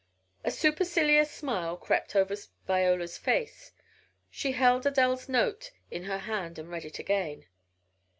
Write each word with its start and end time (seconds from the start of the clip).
A 0.43 0.49
supercilious 0.49 1.29
smile 1.29 1.77
crept 1.77 2.15
over 2.15 2.35
Viola's 2.65 3.19
face. 3.19 3.71
She 4.31 4.53
held 4.53 4.87
Adele's 4.87 5.29
note 5.29 5.69
in 5.91 6.05
her 6.05 6.17
hand 6.17 6.57
and 6.57 6.71
read 6.71 6.85
it 6.85 6.97
again. 6.97 7.45